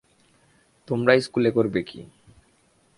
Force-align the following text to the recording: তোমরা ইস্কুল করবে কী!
তোমরা 0.87 1.11
ইস্কুল 1.13 1.45
করবে 1.51 1.81
কী! 1.83 1.99